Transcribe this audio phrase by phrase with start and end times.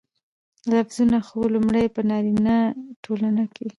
[0.69, 2.55] لفظونه خو لومړى په نارينه
[3.03, 3.67] ټولنه کې